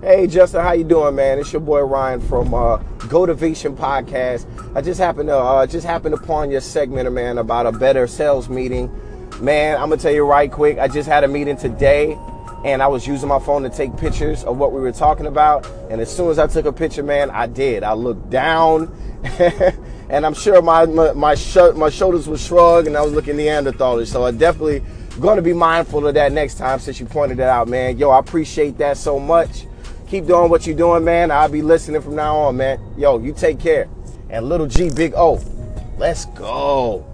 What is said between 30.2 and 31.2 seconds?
doing what you're doing,